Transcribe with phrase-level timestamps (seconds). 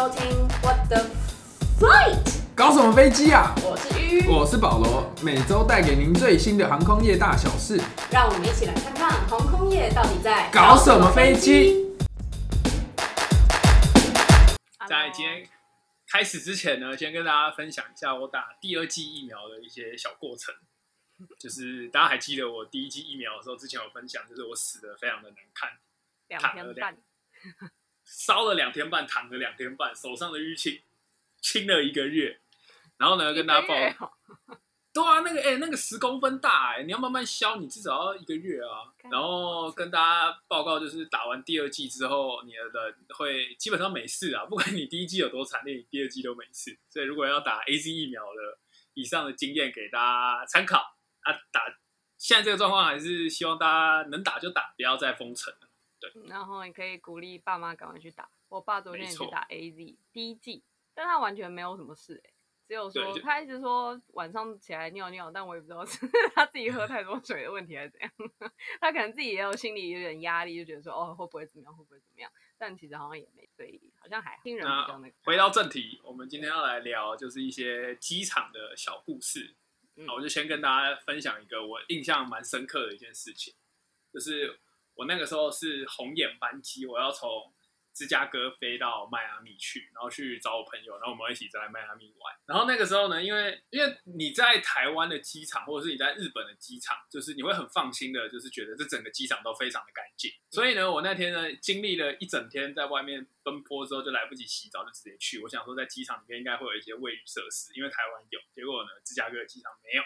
[0.00, 1.04] 收听 What the
[1.78, 3.54] Flight，搞什么飞机啊？
[3.62, 7.78] 我是鱼，我是保罗，每周带给您最新的航空业大小事。
[8.10, 11.86] 让我们一起来看看航空业到底在搞什么飞机？
[14.88, 15.46] 在今天
[16.10, 20.54] 开始之前呢，先跟大家分享一下我打第二剂疫苗的一些小过程。
[21.38, 25.68] 就是大家还记得我第一剂疫苗的时候，之前有分享，就是我死的非常的难看，
[26.28, 26.96] 两天半，
[28.10, 30.82] 烧了两天半，躺了两天半，手上的淤青
[31.40, 32.40] 青了一个月。
[32.98, 33.74] 然后呢，跟大家报，
[34.92, 38.92] 对啊，那个哎、那个十公分大哎、你要慢慢消，你至少要一个月啊。
[39.10, 46.76] 然后跟大家报告，就是打完第二季之后，你的人会基本上没事啊， 不管你第一季有多惨烈，你第二季都没事。
[46.90, 48.58] 所以如果要打 A Z 疫苗的，
[48.94, 51.32] 以上的经验给大家参考啊。
[51.52, 51.62] 打
[52.18, 55.69] 现在这个状况，还是希望大家能打就打，不要再封城了。
[56.26, 58.28] 然后你可以鼓励爸妈赶快去打。
[58.48, 60.62] 我爸昨天也去打 AZ 第一季，
[60.94, 62.30] 但他完全没有什么事哎、
[62.66, 65.98] 只有说他一直说晚上起来尿尿，但我也不知道是
[66.34, 68.10] 他自己喝太多水的问题还是怎样。
[68.80, 72.30] 他可能自己也有心里有点压力，就觉得说哦会不会怎么样，会不会怎么样？
[72.58, 75.14] 但其实好像也没，所以好像还听人比较那个。
[75.24, 79.54] 回到正题，我们今天要来聊就是一些机场的小故事。
[79.96, 83.54] 嗯那我就先跟大家分享一个我印象蛮深刻的一件事情，
[84.12, 84.58] 就是
[85.00, 87.50] 我那个时候是红眼班机，我要从
[87.94, 92.36] 芝加哥飞到迈阿密去，然后去找我朋友，然后我们一起在迈阿密玩。
[92.44, 100.30] 然后那个时候呢，因为因为你在台湾的机场，或者是你在日本的机场，就是你会很放心的，就是觉得这整个机场都非常的干净。
[100.50, 105.40] 所以呢，我那天呢经历了一整天在外面奔波之后，就来不及洗澡，就直接去。
[105.42, 108.38] 我想说在机场里面应该会有一些卫浴设施，因为台湾有。
[108.54, 110.02] 结果呢，芝加哥的机场没有。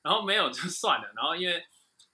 [0.00, 1.66] 然后没有就算了，然后因为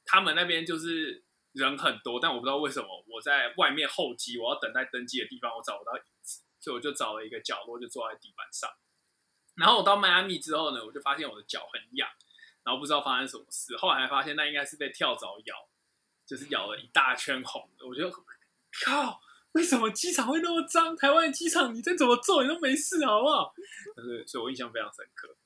[0.07, 1.23] 他们那边就是
[1.55, 8.71] 人很多，但我不知道为什么我在外面候机，我要等待登机的地方，我找不到椅子，所以我就找了一个角落，就坐在地板上。
[9.55, 12.09] 然后我到迈阿密之后呢，我就发现我的脚很痒，
[12.65, 15.55] 然后不知道发生什么事，后来还发现那应该是被跳蚤咬，
[16.27, 17.87] 就是咬了一大圈红的。
[17.87, 18.11] 我就
[18.85, 19.21] 靠，
[19.53, 20.97] 为什么机场会那么脏？
[20.97, 23.55] 台湾的机场你再怎么做你都没事，好不好？
[23.97, 25.37] 就是，所以我印象非常深刻。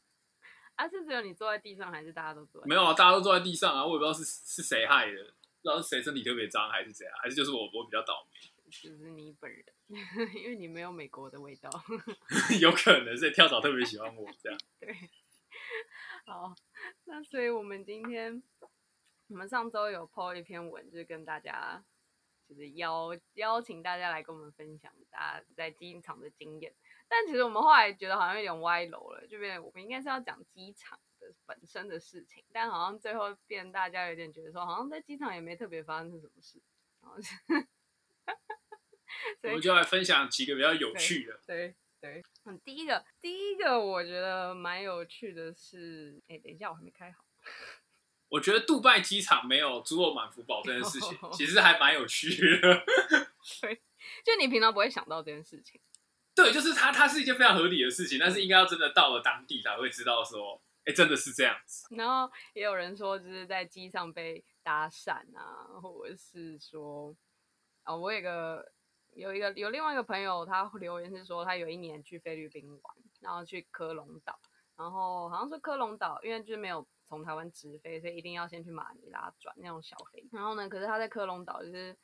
[0.77, 2.67] 啊，是只有你坐在地上，还是大家都坐在？
[2.67, 5.38] 没有啊，大家都坐在地上啊，我也不知道是是谁害的，不
[5.69, 8.39] 知道是谁身体特别脏还是怎样，还是就是我我比较倒霉，
[8.73, 9.65] 就是你本人，
[10.35, 11.71] 因为你没有美国的味道。
[12.61, 14.59] 有可能是跳蚤特别喜欢我这样。
[14.81, 14.95] 对，
[16.25, 16.55] 好，
[17.05, 18.43] 那所以我们今天，
[19.29, 21.85] 我们上周有 po 一篇文，就是跟大家，
[22.49, 26.75] 就是邀邀请大家来跟我们分享大家在机场的经验。
[27.09, 36.61] 但其实我们后来觉得好像有点歪楼了，就变成我们应该是要讲机场的本身的事情，但好像最后变大家有点觉得说，好像在机场也没特别发生什么事，
[37.03, 37.35] 然后是
[39.43, 41.41] 我们就来分享几个比较有趣的。
[41.47, 47.25] 对对，嗯，第一个第一个我觉得蛮有趣的是，哎，等一下我还没开好，
[48.29, 52.85] 我觉得杜拜机场没有猪肉满福宝这件事情，其实还蛮有趣的。
[53.61, 53.83] 对，
[54.25, 55.81] 就你平常不会想到这件事情，
[56.35, 61.87] 对，就是它，它是一件非常合理的事情，但是应该要真的到了当地才会知道说，哎，真的是这样子。
[61.97, 67.15] 然后也有人说就是在机上被搭讪啊，或者是说，
[67.85, 68.73] 哦，我有个
[69.15, 74.39] 有一个有另外一个朋友，他留言是说他有一年去菲律宾玩，然后去科隆岛，
[74.77, 80.27] 然后好像是科隆岛，因为就是没有从台湾直飞，所以一定要先去马尼拉转那种小飞。
[80.33, 81.97] 然后呢，可是他在科隆岛就是。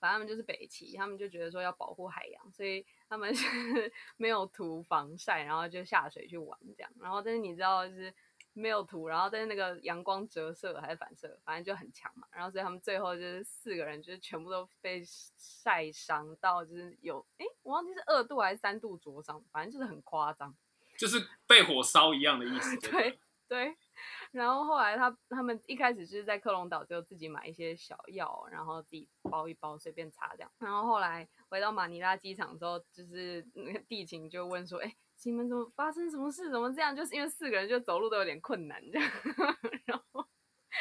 [0.00, 6.90] 反正他们就是北齐，他们就觉得说要保护海洋，所以他们 是没有涂防晒，然后就下水去玩这样。
[7.00, 8.14] 然后但是你知道，就是
[8.52, 12.26] 没有涂，然后但是那个阳光折射还是反射，反正就很强嘛。
[12.30, 15.02] 然后所以他们最后就是四个人就是全部都被
[15.36, 20.56] 晒伤到，就是有哎，我忘记是二度还是三度灼伤，反正就是很夸张。
[20.96, 22.76] 就是被火烧一样的意思。
[22.78, 23.18] 对不
[23.50, 23.76] 对，
[24.30, 30.50] 然后后来他他们一开始就是在克隆岛就自己买一些小药，然后自己包一包随便擦这样。
[30.60, 36.48] 然后后来回到马尼拉机场之后，就是那个地勤就问说：“哎，你们怎么发生什么事？
[36.48, 39.10] 怎么这样？”就是因为四个人就走路都有点困难这样，
[39.84, 39.99] 然后。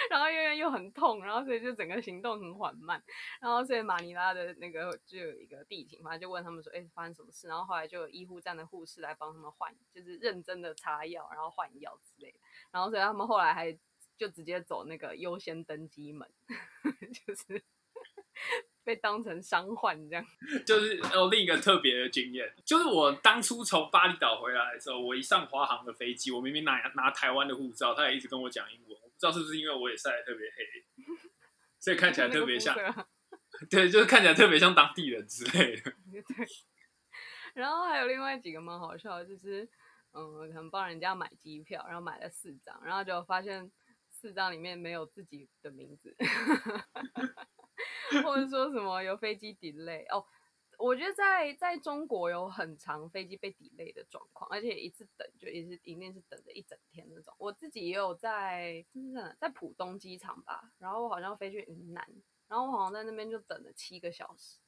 [0.09, 3.01] 然后因为又很痛，然后所以就整个行动很缓慢，
[3.39, 7.47] 然后所以马尼拉的那个就有一个地勤，反正就问他们说，哎，发生什么事？
[7.47, 12.39] 然后后来就有医护站的护士来帮他们换，就是认真的擦药，然后换药之类的。
[12.71, 13.71] 然后所以他们后来还
[14.17, 16.27] 就直接走那个优先登机门，
[17.25, 17.61] 就是
[18.83, 20.25] 被当成伤患这样。
[20.65, 30.63] 就是有另一个特别的经验，就是我当初从巴厘岛回来的时候，我一上华航的飞机，我明明拿拿台湾的护照，他也一直跟我讲英文，知道是不是因为我也晒得特别黑，
[31.79, 32.73] 所以看起来 特别像，
[33.69, 35.91] 对，就是看起来特别像当地人之类的。
[36.11, 36.23] 对。
[37.53, 39.69] 然后还有另外几个蛮好笑的，就是
[40.13, 43.69] 嗯，可能帮人家买机票，然后买了四张，然后就发现
[44.09, 46.15] 四张里面没有自己的名字，
[48.23, 50.25] 或者说什么有飞机 delay 哦。
[50.79, 57.35] 我觉得在在中国有很长飞机被 delay 的状况，而且一次等就一次一定是等着一整天那种。
[57.37, 58.85] 我自己也有在，
[59.37, 62.09] 在浦东机场吧，然后我好像飞去云南，
[62.47, 64.59] 然后我好像在那边就等了七个小时，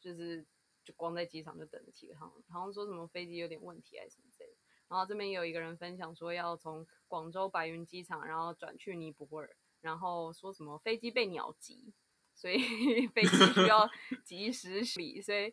[0.00, 0.46] 就是
[0.84, 4.56] 就光在机场就等了七个小时，好像说什么飞机有点问题还是什么之类的。
[4.86, 11.92] 然后这边有一个人分享说要从广州白云机场，然后转去尼泊尔，然后说什么飞机被鸟击。
[12.36, 13.90] 所以 飞机需要
[14.22, 15.52] 及时理，所以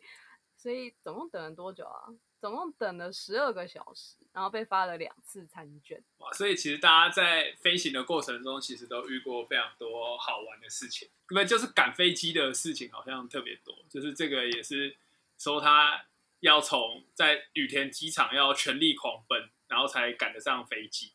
[0.56, 2.06] 所以总共等了多久啊？
[2.40, 6.04] 总共等了十二个小时，然后被发了两次餐券。
[6.18, 6.30] 哇！
[6.34, 11.08] 所以其实大家在飞行的过程中，其实都遇过非常多好玩的事情。
[11.26, 14.94] 不就是赶飞机的事情好像特别多，就是这个也是
[15.38, 16.04] 说他
[16.40, 21.14] 要从在羽田机场要全力狂奔，然后才赶得上飞机。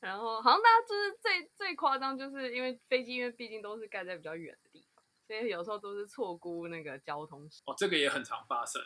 [0.00, 4.83] 然后好像大家就是最最夸张，就是因为飞机，因为毕竟都是盖在比较远的地方。
[5.26, 8.82] 所以有时候都是错估那个交通哦，这个也很常发生。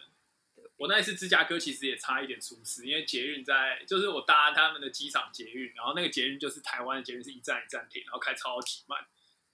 [0.76, 8.98] 我那一次芝加哥其实也差一点出事，因为捷运在就是我搭他们的机场捷运，然后那个捷运就是台湾的捷运是一站一站停，然后开超级慢。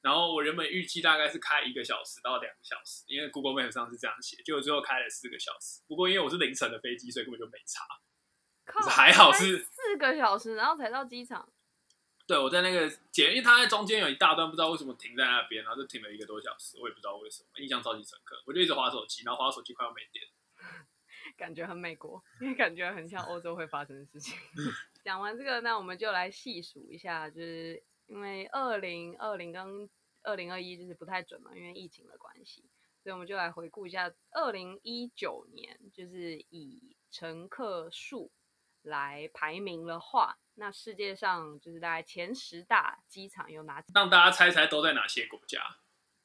[0.01, 5.81] 然后我原本预计大概是开一个小时到两个小时，因为 Google Map 上是这样写，结果最后开了四个小时。
[5.87, 7.85] 不过因为我是凌晨的飞机，所以根本就没差。
[8.91, 11.51] 还好是四个小时，然后才到机场。
[12.27, 18.43] 对，我在那个捷，因为它在中间有一大段，不知道为什么停在那边，然后就停了一个多小时，我也不知道为什么，印象超级深刻。
[18.47, 20.27] 我就一直划手机，然后划手机快要没电，
[21.37, 24.39] 感觉很美国，因为感觉很像欧洲会发生的事情。
[25.05, 29.91] 讲完这个，那我们就来细数一下，就是因为二零二零跟
[30.23, 32.65] 二零二一就是不太准嘛，因为疫情的关系，
[33.03, 38.33] 所以我们就来回顾一下二零一九年，就是以乘客数
[38.81, 40.39] 来排名的话。
[40.57, 43.83] 那世界上就是大概前十大机场有哪？
[43.95, 45.61] 让大家猜猜都在哪些国家？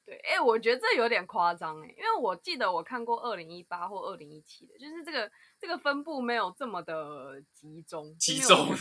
[0.06, 8.68] 对，哎，我觉得这有点夸张哎，因为我记得我看过二零一八或二零一七的，就是这个这个分布没有这么的集中，集中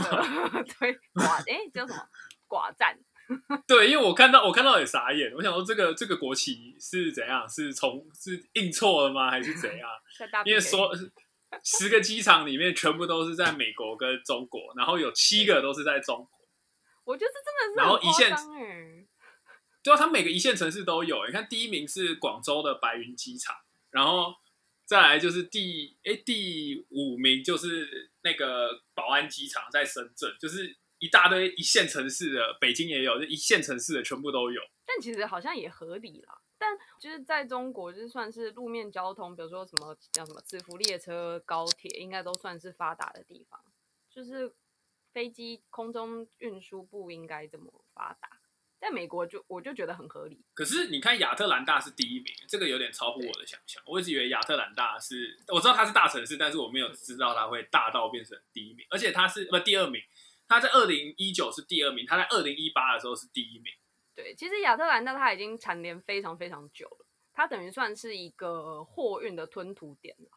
[0.81, 2.00] 对寡哎叫什么
[2.49, 2.99] 寡占？
[3.67, 7.47] 对，因为我看到我看到也傻眼，我想说这个这个国旗是怎样？
[7.49, 9.31] 是从是印错了吗？
[9.31, 9.89] 还是怎样？
[10.45, 10.91] 因为说。
[11.65, 16.49] 十个机场里面全部都是在美国跟中国，然后有七个都是在中国。
[17.05, 19.06] 我觉得这真的是然后一线哎，
[19.83, 21.27] 对啊，它每个一线城市都有。
[21.27, 23.56] 你看第一名是广州的白云机场，
[23.91, 24.35] 然后
[24.85, 34.61] 再来就是第哎第五名就是那个宝安机场在深圳，就是一大堆一线城市的，北京也有，就一线城市的全部都有。
[34.85, 36.39] 但其实好像也合理啦。
[36.59, 43.61] 但就是在中国，就是算是路面交通，比如说什么叫什么磁浮列车、高铁，应该都算是发达的地方。
[44.11, 44.53] 就是
[45.13, 48.29] 飞机空中运输不应该这么发达，
[48.81, 50.45] 在美国就我就觉得很合理。
[50.55, 53.81] 可是你看亚特兰大是第一名，这个有点超乎我的想象。
[53.87, 58.85] 我一直以为亚特兰大是，我知道它是大城市，但是我没有知道它会大到变成第一名。
[58.91, 60.03] 而且它是不第二名，
[60.49, 63.73] 它在二零一九是第二名，它在二零一八的时候是第一名。
[64.19, 70.28] 对，其实亚特兰大它已经蝉联非常非常久了，它等于算是一个货运的吞吐点了，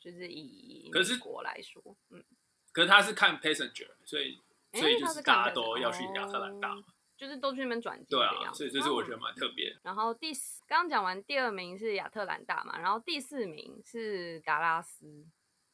[0.00, 1.80] 就是以美国来说，
[2.10, 2.24] 嗯，
[2.72, 4.40] 可是它是看 passenger，所以
[4.72, 6.74] 所以就是大家都要去亚特兰大，
[7.16, 9.72] 就是都去那边转机，对啊，所以这是我觉得蛮特别。
[9.84, 15.24] 然后第四，刚刚讲完第二名是亚特兰大嘛，然后第四名是达拉斯，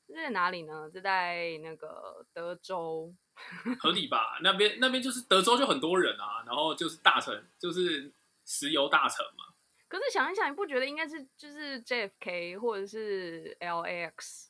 [0.09, 0.91] 这在哪里呢？
[0.93, 3.15] 这在那个德州。
[3.79, 4.41] 合理吧？
[4.43, 8.13] 那边那边就是德州就很多人啊，然后就是大城，就是
[8.45, 9.45] 石油大城嘛。
[9.87, 14.47] 可是想一想，你不觉得应该是就是 JFK 或者是 LAX？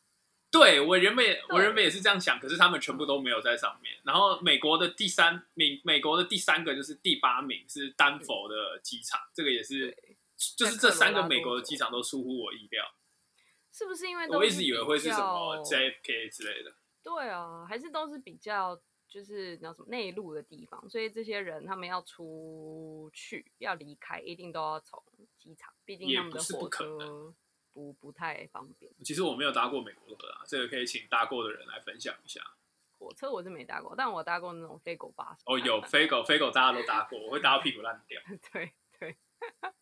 [0.51, 3.95] 对我原本也我原本也是这样想，可是他们全部都没有在上面。
[4.05, 9.95] 然后美国的第三名，美国的第三个就是第八名是丹佛的机场，这个也是，
[10.57, 12.91] 就是这三个美国的机场都出乎我意料。
[13.79, 16.75] 是不是因为我一直以为会是什么 JFK 之类的？
[17.01, 25.01] 对啊，还是都是比较就是那什么内陆的地方，所以这些人他们要出去要离开，一定都要从
[25.39, 27.33] 机场，毕竟他们的火车
[27.73, 28.93] 不不太方便。
[29.05, 32.43] 其实我没有搭过美国的啊，这个可以请搭过的人来分享一下。
[32.99, 35.45] 火车我是没搭过，但我搭过那种飞狗巴士。
[35.47, 38.21] 哦，有飞狗，飞狗大家都搭过，我会搭到屁股烂掉。
[38.53, 39.17] 对 对。
[39.61, 39.73] 然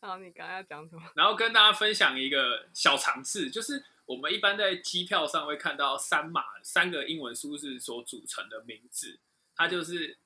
[0.00, 1.02] 后你刚要讲什么？
[1.14, 3.84] 然后跟大家分享一个小常识，就是。
[4.04, 9.20] 我们一般在机票上会看到三码三个英文数字所组成的名字，
[9.54, 10.18] 它就是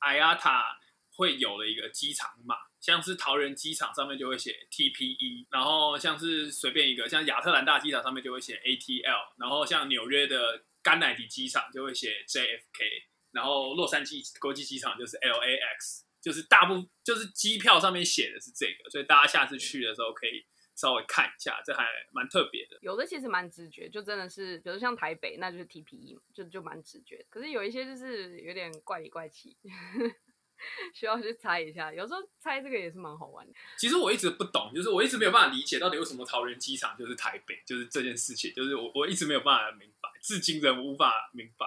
[0.00, 0.76] IATA
[1.10, 2.54] 会有的一个机场码。
[2.80, 20.42] 像是桃园机场上面就会写 TPE，然后像是随便一个像亚特兰大机场上面就会写 ATL，然后像纽约的甘乃迪机场就会写 JFK，然后洛杉矶国际机场就是 LAX，就是大部就是机票上面写的是这个，所以大家下次去的时候可以
[20.74, 22.78] 稍微看一下，这还蛮特别的。
[22.80, 27.26] 有的其实蛮直觉，就真的是，比如像台北，那就是 TPE 嘛，就就蛮直觉。
[27.28, 29.54] 可是有一些就是有点怪里怪气，
[30.94, 31.92] 需要去猜一下。
[31.92, 33.52] 有时候猜这个也是蛮好玩的。
[33.76, 41.66] 其实我一直不懂，就是我一直没有办法理解到底为什么桃园机场就是台北，就是这件事情，就是我我一直没有办法明白，至今仍无法明白。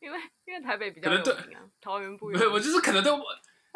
[0.00, 2.50] 因为因为台北比较有名啊，桃园不有名。
[2.50, 3.22] 我就是可能对我，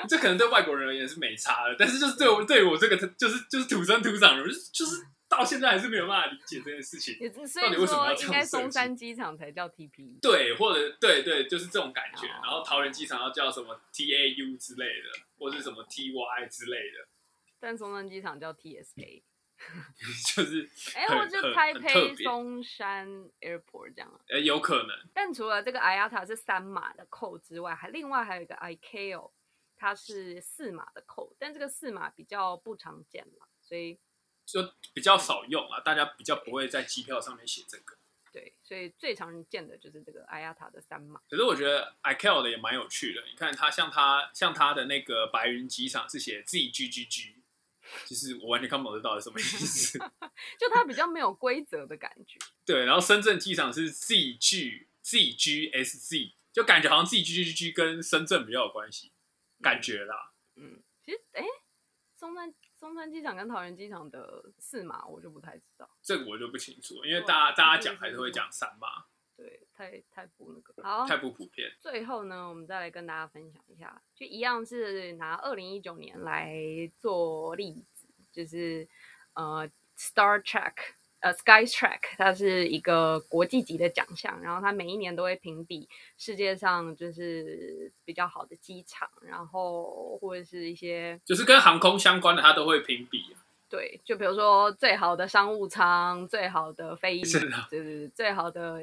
[0.09, 7.17] 这可能对外国人而言是没差的，但是就是对我对我这个就是就是土生土长的人，就是就是到现在还是没有办法理解这件事情。
[7.47, 10.21] 所到底以为什么要应该松山机场才叫 TPE。
[10.21, 12.27] 对，或者对对，就是这种感觉。
[12.27, 17.09] 哦然后桃园机场要叫什么 TAU 之类的，或是什么 TY 之类的，
[17.59, 19.23] 但松山机场叫 TSA。
[20.35, 23.09] 就是哎，很或者就很台北松山
[23.41, 24.19] Airport 这样啊。
[24.29, 24.89] 呃有可能。
[25.15, 29.31] 但除了这个 IATA 是三码的扣之外，还另外还有一个 ICAO，
[29.85, 33.99] 它是四码的扣，但这个四码比较不常见嘛，所以
[34.47, 37.99] 就比较少用啊，大家比较不会在机票上面写这个。
[38.33, 41.21] 对，所以最常见的就是这个 IATA 的三码。
[41.29, 47.35] 可是我觉得 ICAO 的也蛮有趣的，你看它像它像它的那个白云机场是写 ZGGG，
[48.07, 49.99] 就是我完全看不懂这到底什么意思。
[50.59, 52.39] 就它比较没有规则的感觉。
[52.65, 59.13] 对，然后深圳机场是 ZG ZGSZ，就感觉好像 ZGGG 跟深圳比较有关系，
[59.65, 60.33] 感觉啦。
[60.57, 61.43] 嗯，其实哎，
[62.15, 69.07] 松山松山机场跟桃园机场的四码我就不太知道，这个我就不清楚，因为大家大家讲还是会讲三码，
[69.37, 70.83] 对，太太不那个。
[70.83, 71.75] 好，太不普遍。
[71.81, 76.55] 最后呢，我们再来跟大家分享一下，就一样是拿二零一九年来
[76.97, 78.89] 做例子，就是
[79.33, 80.75] 呃，Star Trek，
[81.25, 85.89] 呃，Sky Track，它是一个国际级的奖项，然后它每一年都会评比
[86.19, 93.41] 世界上就是比较好的机场，然后或者是一些就是跟航空相关的，它都会评比啊。
[93.75, 98.75] 对，就比如说最好的商务舱、最好的飞 机，是的就是最好的、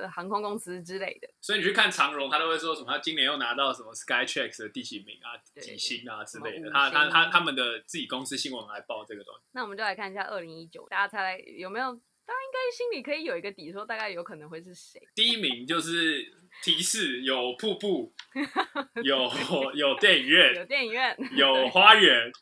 [0.00, 1.28] 呃、航空公司之类的。
[1.40, 2.90] 所以你去看长荣，他都会说什么？
[2.90, 6.70] 他今年又拿到什么 Skytrax 的第几名啊、对几星啊之类的。
[6.70, 9.42] 他他他他们的自己公司新闻来报这个东西。
[9.52, 12.00] 那我们就来看一下二零一九，大家猜有没有？
[12.32, 14.98] 大家应该心里可以有一个底，说大概有可能会是谁。
[15.14, 16.24] 第一名就是
[16.62, 18.10] 提示有瀑布，
[19.04, 19.30] 有
[19.74, 22.32] 有电影院有院，电影院，有花园，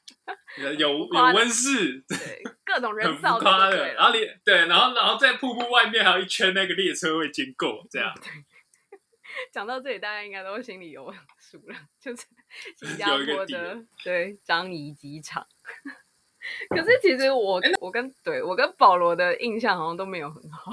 [0.58, 3.94] 有有温室，对各种人造夸的。
[3.94, 8.14] 然后你对，然后然后在瀑布外面还有一圈那个列车会经过，这样
[9.52, 12.24] 讲到这里，大家应该都心里有数了，就是
[12.76, 15.44] 新加坡的对樟宜机场。
[16.70, 20.72] 可是其实我我跟对我跟保罗的印象好像都没有很好。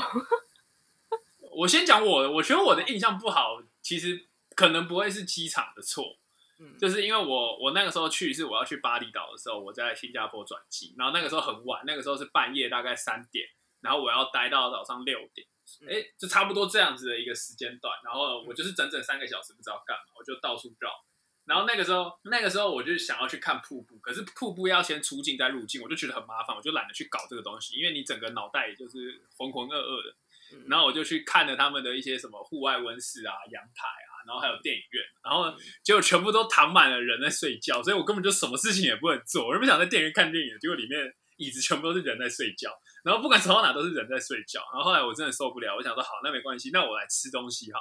[1.57, 6.17] 我先讲我的，我觉得我的印象不好，其实可能不会是机场的错，
[6.59, 13.47] 嗯，就是因为我我那个时候去是我要去巴厘岛的时候，我在新加坡转机，然后那个时候很晚，那个时候是半夜大概三点，
[13.81, 15.47] 然后我要待到早上六点，
[15.81, 20.91] 嗯哎、就差不多这样子的一个时间段，然后我就是整整三个小时不知道干嘛，我就到处绕。
[21.47, 30.11] 然后那个时候，那个时候我就想要去看瀑布，可是瀑布要先出境再入境，我就觉得很麻烦，我就懒得去搞这个东西，因为你整个脑袋也就是浑浑噩噩的。
[30.53, 39.45] 嗯然后我就去看了他们的一些什么户外温室啊、阳台啊，然后还有电影院，然后结果全部都躺满了人在睡觉，所以我根本就什么事情也不能做。
[39.45, 42.71] 我原本想在电影院看电影，结果里面椅子全部都是人在睡觉，
[43.03, 44.61] 然后不管走到哪都是人在睡觉。
[44.71, 47.79] 然后后来我真的受不了，我想说好，那没关系，那我来吃东西好。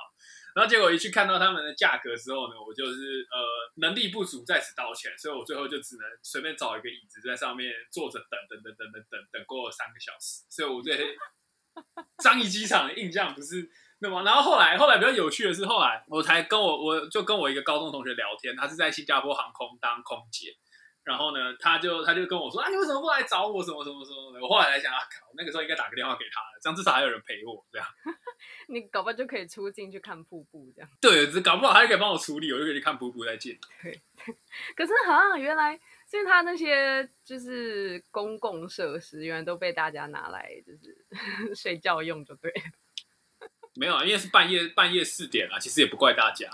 [0.57, 3.37] 然后结果一去看到他们的价格之后呢，我就是呃
[3.75, 11.15] 能力不足，在此道歉，所以我最后就只能随便找一个椅子在上面坐着等等等等等等等过了三个小时，所以我对
[12.25, 14.23] 樟宜机场的印象不是那么。
[14.23, 20.57] 然后后来后来比较有趣的是，后来我才跟我我就跟我一个高中同学聊天，他是在新加坡航空当空姐。
[21.07, 23.63] 然后呢，他就他就跟我说啊，你为什么不来找我？
[23.63, 24.41] 什么什么什么的。
[24.41, 27.65] 我后来才想啊，靠，那个时候应该打个电话给他的，这样至少还有人陪我。
[27.71, 27.87] 这样
[28.67, 30.91] 你搞不好就可以出境去看瀑布这样。
[31.01, 33.57] 对，只搞不好他就可以帮我处理，我就可以去看瀑布再见。
[33.85, 34.03] 对
[34.75, 41.07] 可是好像原来，所以他那些就是公共设施，原来都被大家拿来就是
[41.55, 43.49] 睡觉用，就对了。
[43.77, 46.51] 没有啊，因为是半夜半夜四点啊，其实也不怪大家，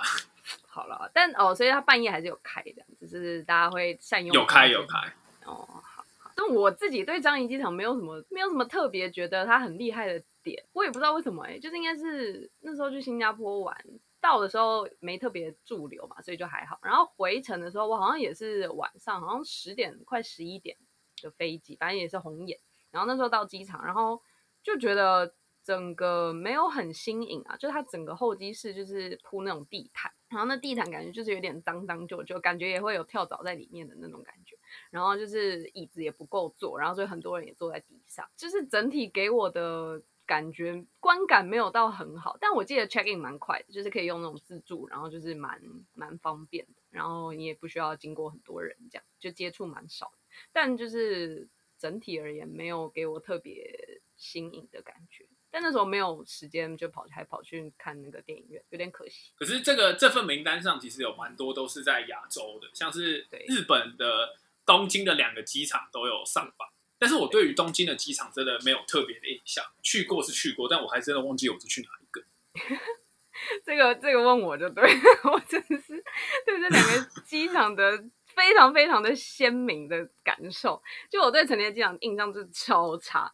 [0.74, 4.32] 好了，但哦，所以他半夜还是有开的，只是大家会善用。
[4.32, 4.98] 有开有开。
[5.44, 6.02] 哦，好。
[6.18, 13.76] 好但我自己对樟宜机场没有什么没有什么特别觉得它很厉害的点，我也不知道为什么哎、就是应该是那时候去新加坡玩，
[14.18, 16.78] 到的时候没特别驻留嘛，所以就还好。
[16.82, 20.74] 然后回程的时候，我好像也是晚上，好像十点快十一点
[21.20, 22.58] 的飞机，反正也是红眼。
[22.90, 24.22] 然后那时候到机场，然后
[24.62, 34.56] 就觉得整个没有很新颖啊，就是它整个候机室就是铺那种地毯，然后那地毯感觉就是有点脏脏旧旧，感觉也会有跳蚤在里面的那种感觉。
[34.90, 40.02] 然后就是椅子也不够坐，然后所以很多人也坐在地上，就是整体给我的。
[40.24, 45.60] 感觉观感没有到很好，但我记得 check in 蛮快的，就是可以用那种自助，然后就是蛮
[45.92, 50.12] 蛮方便的，然后你也不需要经过很多人，这样就接触蛮少。
[50.52, 55.26] 但就是整体而言，没有给我特别新颖的感觉。
[55.52, 59.32] 但那时候没有时间，就跑还跑去看那个电影院，有点可惜。
[59.36, 66.68] 可是这个这份名单上其实有蛮多都是在亚洲的，像是日本的东京的两个机场都有上榜。
[66.98, 72.24] 但是我对于东京的机场真的没有特别的印象，去过是去过，但我还真的忘记我是去哪一个。
[73.64, 74.84] 这个这个问我就对，
[75.24, 76.02] 我真的是
[76.46, 80.80] 对这两个机场的非常非常的鲜明的感受。
[81.10, 83.32] 就我对成田机场印象就是超差，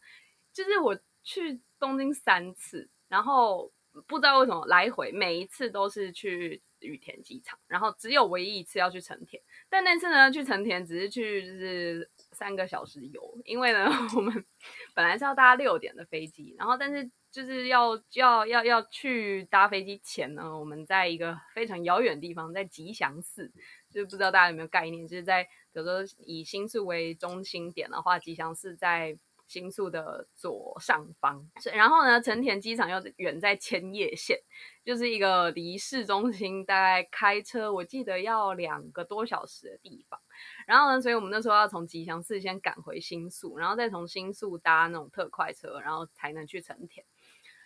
[0.51, 3.71] 就是我去东京三次，然后
[4.07, 12.09] 不知道为什么来回每一次都是去羽田机场，然后只有唯一一次要去成田，但那次呢去成田只是去就是。
[12.31, 14.45] 三个小时游，因为呢， 我们
[14.93, 23.51] 本来是要搭六点的飞机，然后但是就是要要要要去搭飞机前呢，我们在一个非常遥远的地方，在吉祥寺，
[23.89, 29.17] 就是不知道大家有没有概念，就是在比如说以新宿为中心点的话，吉祥寺在。
[29.49, 34.37] 新宿的左上方，然后呢，成田机场又远在千叶县，
[34.85, 40.21] 就是一个离市中心大概开车，我记得要两个多小时的地方。
[40.67, 47.03] 然后呢，所以我们那时候要从吉祥寺先赶回新宿，然后再从新宿搭那种特快车，然后才能去成田。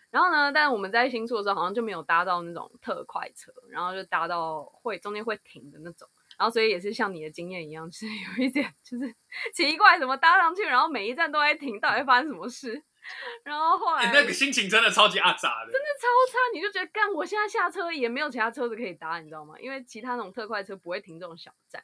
[0.09, 6.07] 然后呢，但我们在新宿的时候好像就没有搭到那种特快车，然后就搭到会中间会停的那种。
[6.37, 9.13] 然后，所以也是像你的经验一样，是有一点就是
[9.53, 12.83] 奇怪，怎么搭上去，然后每一站都在停，到底发生什么事？
[13.43, 16.39] 然后后来那个心情真的超级阿杂的，真的超差。
[16.53, 19.55] 你就觉得，干，我现在下车也没有其他车子可以搭，你知道吗？
[19.59, 21.83] 因为其他那种特快车不会停这种小站。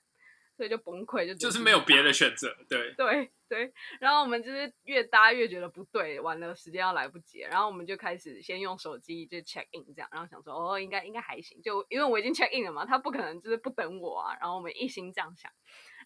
[0.59, 3.73] 所以就崩溃，就就是没有别的选择，对 对对。
[4.01, 14.35] 然后我们就是越搭越觉得不对，完了时间要来不及，然后我们就开始先用手机就 check in 这样，然后想说哦应该应该还行，就因为我已经 check in 了嘛，他不可能就是不等我啊。
[14.41, 15.49] 然后我们一心这样想。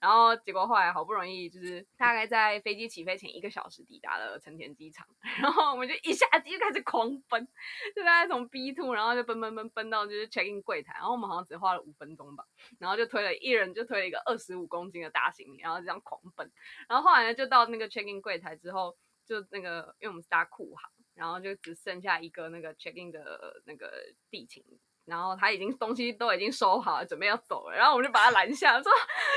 [0.03, 5.07] 然后结果后来好不容易就是大概在飞机起飞前一个小时抵达了成田机场，
[5.41, 7.47] 然后我们就一下子就开始狂奔，
[7.95, 12.45] 就大概从 B two 然后就奔奔奔奔到就是 check in 柜台，然后我们好像只花了五分钟吧，
[12.79, 16.51] 然后就推了一人就推了一个二十五公斤的大行李，然后这样狂奔，
[16.89, 23.89] 然后后来呢就到那个 check in 柜台之后，就那个因为我们是搭库航，然后就只剩下一个那个 check in 的那个
[24.29, 24.61] 地勤。
[25.05, 27.75] 然后他已经东西都已经收好了，准备要走了。
[27.75, 28.91] 然后我们就把他拦下，说：“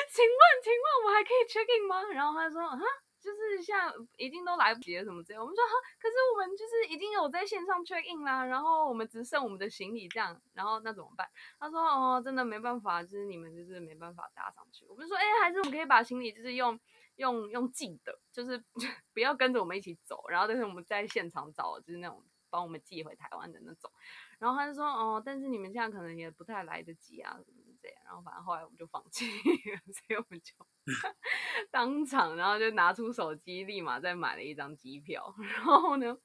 [0.09, 2.79] 请问，请问我还可以 check in 吗？”然后他说：“啊，
[3.21, 16.79] 就是像已经都来不及了什么之类。”我们说：“哈，可是我们就是已经有在线上 check in 啦，然后我们只剩我们的行李这样，然后那怎么办？”他说：“哦，真的没办法，就是你们就是没办法搭上去。”我们说：“哎，还是我们可以把行李就是用
[17.17, 18.63] 用用寄的，就是
[19.13, 23.91] 不要跟着我们一起走，然后但是我们在现场找，就是那种帮我们寄回台湾的那种。”
[24.39, 27.99] 然后他就说，哦，但是你们现在可能也不太来得及啊，怎么这样？
[28.05, 29.27] 然后反正后来我们就放弃，
[29.93, 30.55] 所以我们就
[31.71, 35.35] 当场，然后就拿出手机，立马再买了一张机票。
[35.41, 36.17] 然后呢，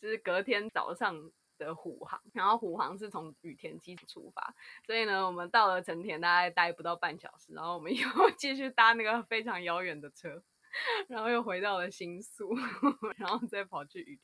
[0.00, 4.54] 就是隔天早上的虎航，然后虎航是从羽田机场出发，
[4.86, 10.42] 所以呢，我们到了成田大概待不到半小时，然后我们又继续搭那个非常遥远的车。
[11.08, 12.54] 然后又回到了新宿，
[13.16, 14.18] 然后再跑去雨。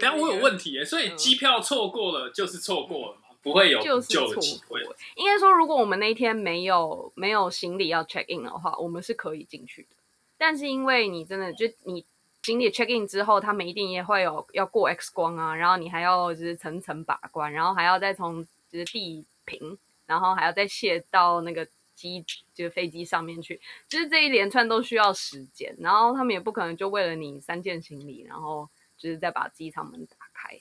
[0.00, 4.26] 但我有问题所以机票错过了就是错过了嘛，不会有就是错
[4.68, 4.78] 过。
[5.16, 9.96] 应该说，如果我们那一天没有没有行李要 check in 的话，我们是可以进去的。
[10.38, 12.04] 但是因为你真的就你
[12.42, 21.66] 行李 check in 之后，他们一定也会有要过 X 光啊，然后你还要就是层层把关，然后还要再从就是地平，然后还要再卸到那个。
[22.00, 30.58] 机就是飞机上面去，就是这一连串都需要时间，然后他们也不可能就为了你三件行李，然后就是再把机舱门打开，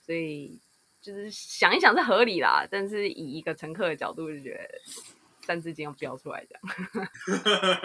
[0.00, 0.58] 所以
[1.02, 4.80] 就是想一想是合理啦，但是以一个乘客的角度就觉得
[5.42, 6.62] 三字经要标出来这样，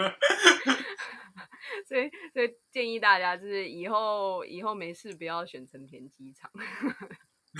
[1.86, 6.50] 所以所以建议大家就是以后以后没事不要选成田机场。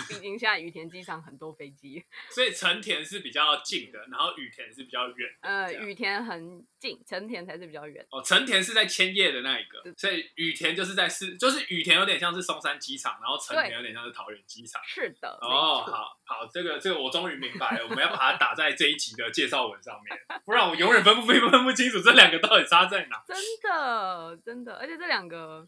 [0.08, 2.04] 毕竟现在羽田机场很多飞机。
[2.30, 5.30] 所以成田是比较近的，然后羽田是比较远。
[5.40, 8.04] 呃，这样羽田很近，成田才是比较远。
[8.10, 14.82] 哦，成田是在千叶的那一个，所以羽田就是在是，就是羽田有点像是松山机场，然后成田有点像是桃园机场。
[14.84, 23.22] 是的，哦，好好，这个这个我终于明白了，我们要把它打在这一集的介绍文上面，不然我永远分不分分不清楚这两个到底差在哪。
[23.26, 25.66] 真的真的，而且这两个，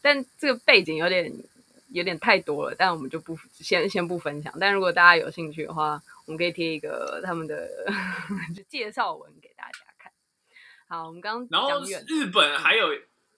[0.00, 1.32] 但这个背景有点
[1.96, 4.52] 有点太多了，但我们就不先先不分享。
[4.60, 7.66] 但如果大家有兴趣的话，我们可以贴一个他们的
[8.54, 10.12] 就介绍文给大家看。
[10.86, 12.90] 好，我们刚然后刚讲，日本还有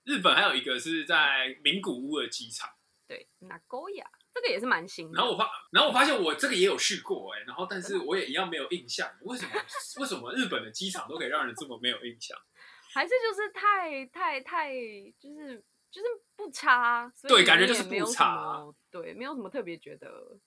[0.03, 2.69] 日本还有一个是在名古屋的机场，
[3.07, 5.17] 对，Nagoya 这个也是蛮新的。
[5.17, 9.53] 然后我发，然后我发现我这个也有去过哎、然后但是我也一样没有印象，为什么
[10.01, 12.37] 为什么日本的机场都可以让人这么没有印象？
[12.93, 14.73] 还是就是太太太
[15.21, 20.39] 就是就是不差，所以对感觉就是不差对，没有什么特别觉得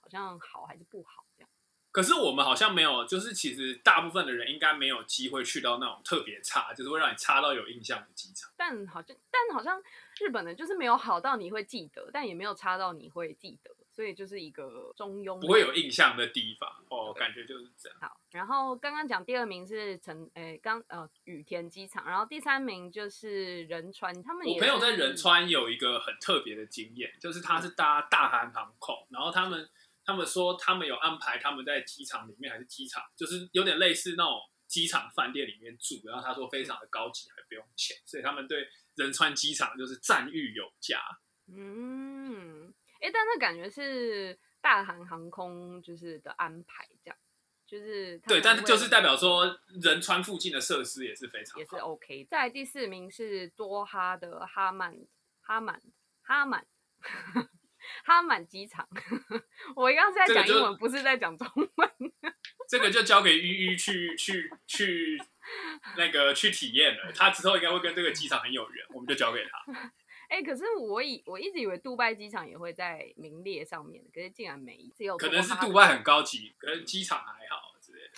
[0.00, 1.50] 好像好还是不好这样。
[1.92, 8.48] 可是我们好像没有，就是其实大部分的人应该没有机会去到那种特别差，就是会让你差到有印象的机场。
[8.56, 9.82] 但好像但好像
[10.20, 17.98] 日本的就是没有好到你会记得，但也没有差到你会记得，所以就是一个中庸，不会有印象的地方哦，感觉就是这样。
[18.00, 29.68] 好，然后刚刚讲第二名是成诶刚呃羽田机场，然后第三名就是仁川，他们我朋友在仁川有一个很特别的经验，就是他是搭大韩航空，然后他们
[30.02, 40.98] 他们说他们有安排他们在机场里面还是机场，就是有点类似那种机场饭店里面住，然后他说非常的高级，还不用钱，所以他们对仁川机场就是赞誉有加。
[41.52, 42.69] 嗯，
[43.00, 47.16] 哎，但那感觉是大韩航空就是的安排这样，
[47.66, 51.76] 就是他对，但是就是代表说仁川附近的设施也是非常也是。
[51.76, 52.24] OK。
[52.24, 54.94] 再来第四名是多哈的哈曼
[55.40, 55.80] 哈曼
[56.22, 56.66] 哈曼
[58.04, 58.86] 哈曼机场，
[59.74, 61.90] 我刚刚是在讲英文，不是在讲中文。
[62.68, 65.18] 这个就交给依依去去去
[65.96, 69.92] 那个去体验了，他之后应该会跟这个机场很有缘，我们就交给他。
[70.30, 78.10] 哎、可是我以我一直以为杜拜机场也会在名列上面，可是竟然没，只有可能是杜拜很高级，可能机场还好之类的。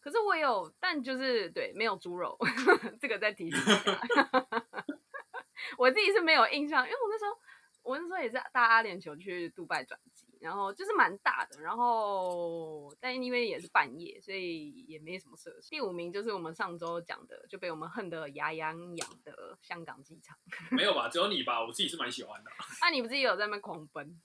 [0.00, 2.38] 可是我有，但就是对，没有猪肉，
[3.00, 4.46] 这个再提醒一下。
[5.76, 7.38] 我自己是没有印象，因为我那时候
[7.82, 15.70] 我那时候也是搭阿联酋去杜拜转机，然后就是蛮大的，然后但因为也是半夜，所以也没什么设施。
[15.70, 20.36] 第五名就是我们上周讲的，就被我们恨得牙痒痒的香港机场。
[20.70, 21.08] 没有吧？
[21.08, 21.64] 只有你吧？
[21.64, 22.50] 我自己是蛮喜欢的。
[22.80, 24.20] 啊，你不是也有在那边狂奔？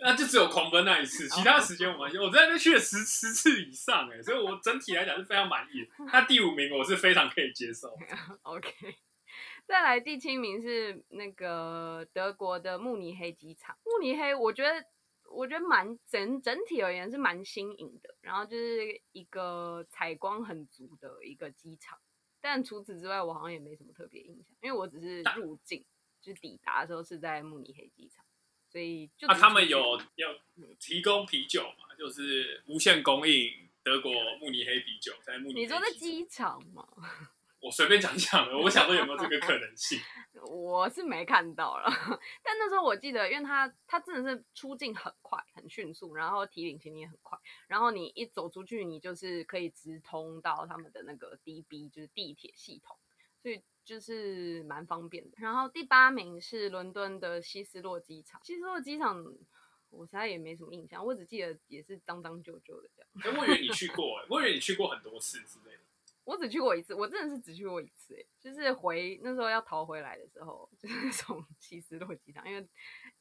[0.00, 5.90] 那 就只有狂奔那一次，其他时间我蛮喜欢我在那边去了十十次以上哎，所以我整体来讲是非常满意的。
[6.12, 7.96] 那第五名我是非常可以接受。
[8.42, 8.70] OK，
[9.66, 13.76] 再来第七名是那个德国的慕尼黑机场。
[13.84, 14.84] 慕尼黑，我觉得
[15.30, 21.98] 我觉得蛮整整体而言是蛮新颖的，然后就是一个采光很足的一个机场。
[22.40, 25.84] 但除此之外，我好像也没什么特别印象，因为我只是入境，
[26.20, 28.24] 就是抵达的时候是在慕尼黑机场，
[28.68, 30.28] 所以就他们有要
[30.78, 31.94] 提供啤酒嘛？
[31.98, 36.88] 就是无限供应德国慕尼黑啤酒，在慕尼黑你说在机场机场吗？
[37.60, 39.98] 我随便讲讲的，我想说有没有这个可能性？
[40.48, 41.90] 我是没看到了，
[42.42, 52.96] 但那时候我记得，因为他他真的是出境很快，很迅速，然后提领行李也很快，然后你一走出去，你就是可以直通到他们的那个 DB，就是地铁系统，
[53.42, 55.36] 所以就是蛮方便的。
[55.38, 59.24] 然后第八名是伦敦的希斯洛机场，希斯洛机场
[59.90, 63.34] 我实在也没什么印象，我只记得也是脏脏旧旧的这样。
[63.34, 65.80] 哎，我以为你去过，哎，我以为你去过很多次之类的。
[66.28, 72.68] 我只去过一次，我真的是只去过一次、欸，就是回那时候要逃回来的时候，就是从 希斯洛机场，因为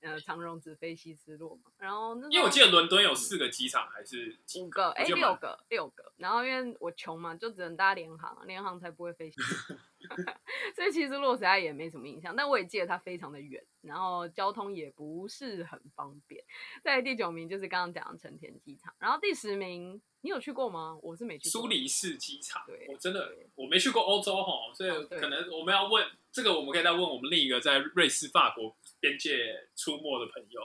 [0.01, 9.81] 呃长荣只飞希斯洛嘛，然后那因为我记得伦敦有四个机场，还是几五个，哎、六个，六个，然后因为我穷嘛，就只能搭联航，联航才不会飞希斯洛，
[10.75, 16.43] 所以其实洛实爱也没什么印象，但我也记得它非常的远，然后交通也不是很方便。
[16.83, 20.97] 在第九名就是刚刚讲的成田机场，然后第十名你有去过吗？
[21.01, 21.61] 我是没去过。
[21.61, 30.61] 苏黎世机场对，我真的我没去过欧洲哈，所以可能我们要问这个，我们可以再问我们另一个在瑞士、法国边界出没的朋友，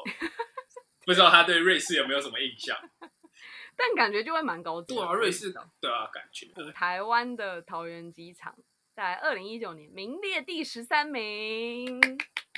[1.07, 2.77] 不知道他对瑞士有没有什么印象？
[3.75, 5.01] 但感觉就会蛮高级的。
[5.01, 8.55] 对啊，瑞士也不知道对啊，感觉台湾的桃园机场
[8.95, 12.01] 在二零一九年名列第十三名。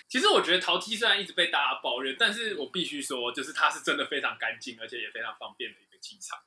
[0.08, 6.38] 其实我觉得桃梯虽然一直被大家抱怨，但是我必须说，就是它是真的非常干净，而且也非常方便的一个机场。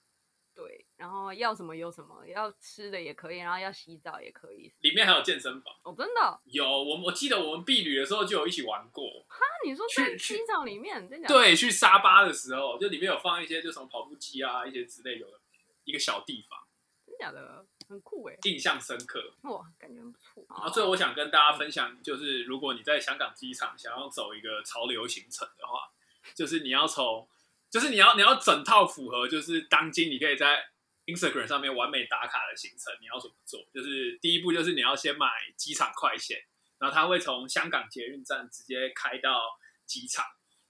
[0.53, 4.73] 对，然后要什么有什么，要吃的也可以，然后要洗澡也可以。
[4.79, 5.73] 里面还有健身房。
[5.83, 6.39] 哦，真的哦？
[6.45, 9.25] 有我我记得我们避旅的时候就有一起玩过。
[9.27, 11.27] 哈你说在机场里面，真的？
[11.27, 15.39] 对，去沙巴的时候，就里面有放一些就什么跑步机啊，一些之类有的
[15.83, 16.59] 一个小地方，
[17.05, 19.33] 真假的，很酷哎，印象深刻。
[19.43, 20.45] 哇，感觉很不错。
[20.49, 25.89] 然后最后我想跟大家分享，就是如果你在香港机场想要走一个潮流行程的话，
[26.35, 27.27] 就是你要从，
[27.69, 30.65] 就是你要你要整套符合，就是当今你可以在
[31.05, 33.65] Instagram 上面完美打卡的行程，你要怎么做？
[33.73, 36.37] 就是第一步就是你要先买机场快线，
[36.79, 39.41] 然后它会从香港捷运站直接开到
[39.85, 40.25] 机场。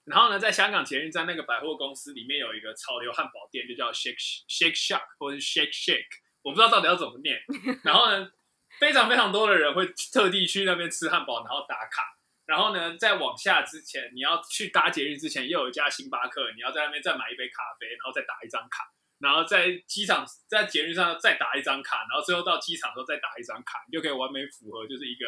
[0.06, 6.06] 然后呢，在香港捷运站那个百货公司里面有一个潮流汉堡店，就叫 Shake Shake Shack 或者是 Shake Shake，
[6.48, 7.38] 我不知道到底要怎么念。
[7.84, 8.32] 然后呢，
[8.80, 12.18] 非常非常多的人会特地去那边吃汉堡，然后打卡。
[12.46, 25.26] 然后呢，在往下之前，你要去搭捷运之前，又有一家星巴克，你要在那边再买一杯咖啡，然后再打一张卡，然后在机场在捷运上再打一张卡，然后最后到机场的时候再打一张卡，你就可以完美符合就是一个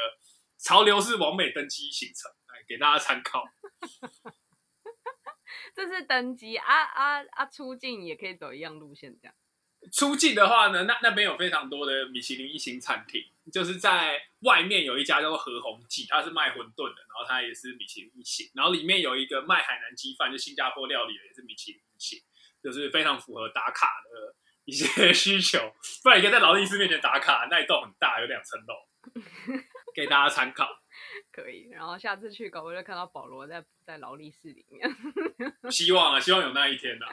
[0.58, 3.43] 潮流式完美登机行程，来给大家参考。
[5.75, 7.45] 这是登机啊啊啊！
[7.45, 9.36] 出境也可以走一样路线，这样。
[9.99, 22.17] 出境的话呢，那那边有非常多的米其林一星餐厅，就是在外面有一家叫做何鸿记，它是卖馄饨的，然后它也是米其林一星，然后里面有一个卖海南鸡饭，就新加坡料理的，也是米其林一星，
[22.63, 25.59] 就是非常符合打卡的一些需求。
[26.01, 28.73] 不然你可以在劳力士面前打卡，那一栋很大，有两层楼，
[29.93, 30.79] 给大家参考。
[31.29, 34.89] 可以，然后下次去搞不好就看到保罗在在劳力士里面，
[35.69, 37.05] 希望啊，希望有那一天呐、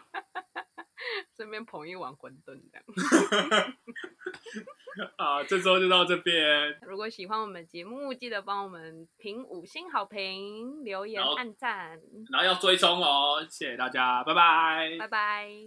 [1.36, 2.84] 顺便捧一碗馄饨这样。
[5.16, 5.44] 啊。
[5.44, 15.66] 这周就到这边，如果喜欢我们节目，记得帮我们评五星好评、留言、按赞，然后要追踪哦，谢谢大家，拜拜拜拜。